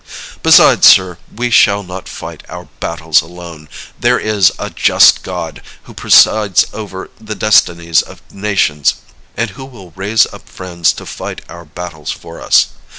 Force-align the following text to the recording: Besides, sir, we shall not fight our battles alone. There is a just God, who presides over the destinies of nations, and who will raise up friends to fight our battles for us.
Besides, 0.41 0.87
sir, 0.87 1.19
we 1.35 1.51
shall 1.51 1.83
not 1.83 2.09
fight 2.09 2.41
our 2.49 2.65
battles 2.79 3.21
alone. 3.21 3.69
There 3.99 4.17
is 4.17 4.51
a 4.57 4.71
just 4.71 5.21
God, 5.21 5.61
who 5.83 5.93
presides 5.93 6.65
over 6.73 7.11
the 7.19 7.35
destinies 7.35 8.01
of 8.01 8.19
nations, 8.31 8.95
and 9.37 9.51
who 9.51 9.63
will 9.65 9.93
raise 9.95 10.25
up 10.33 10.49
friends 10.49 10.91
to 10.93 11.05
fight 11.05 11.41
our 11.47 11.65
battles 11.65 12.09
for 12.09 12.41
us. 12.41 12.69